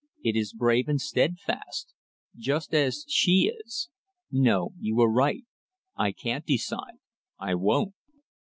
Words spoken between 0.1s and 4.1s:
It is brave and steadfast just as she is;